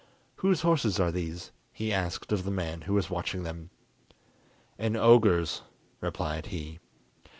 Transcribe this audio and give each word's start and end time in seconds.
"Whose 0.37 0.61
horses 0.61 0.99
are 0.99 1.11
these?" 1.11 1.51
he 1.71 1.93
asked 1.93 2.31
of 2.31 2.43
the 2.43 2.49
man 2.49 2.81
who 2.89 2.95
was 2.95 3.11
watching 3.11 3.43
them. 3.43 3.69
"An 4.79 4.95
ogre's," 4.95 5.61
replied 6.01 6.47
he. 6.47 6.79